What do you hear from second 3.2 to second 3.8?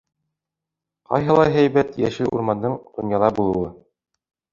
булыуы!